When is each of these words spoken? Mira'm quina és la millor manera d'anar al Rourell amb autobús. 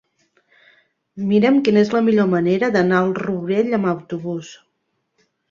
Mira'm 1.31 1.59
quina 1.67 1.79
és 1.87 1.91
la 1.97 2.01
millor 2.07 2.31
manera 2.31 2.71
d'anar 2.77 2.99
al 3.03 3.13
Rourell 3.21 3.79
amb 3.81 3.93
autobús. 3.93 4.53